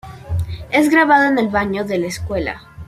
Es 0.71 0.89
grabado 0.89 1.25
en 1.25 1.37
el 1.37 1.49
baño 1.49 1.85
de 1.85 1.99
la 1.99 2.07
escuela. 2.07 2.63